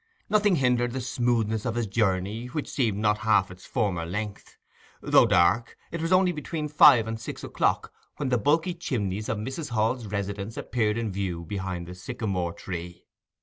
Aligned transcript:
Nothing 0.31 0.55
hindered 0.55 0.93
the 0.93 0.99
smoothness 1.01 1.63
of 1.63 1.75
his 1.75 1.85
journey, 1.85 2.47
which 2.47 2.67
seemed 2.67 2.97
not 2.97 3.19
half 3.19 3.51
its 3.51 3.67
former 3.67 4.03
length. 4.03 4.57
Though 4.99 5.27
dark, 5.27 5.77
it 5.91 6.01
was 6.01 6.11
only 6.11 6.31
between 6.31 6.69
five 6.69 7.05
and 7.05 7.19
six 7.19 7.43
o'clock 7.43 7.93
when 8.17 8.29
the 8.29 8.39
bulky 8.39 8.73
chimneys 8.73 9.29
of 9.29 9.37
Mrs. 9.37 9.69
Hall's 9.69 10.07
residence 10.07 10.57
appeared 10.57 10.97
in 10.97 11.11
view 11.11 11.45
behind 11.45 11.85
the 11.85 11.93
sycamore 11.93 12.53
tree. 12.53 13.05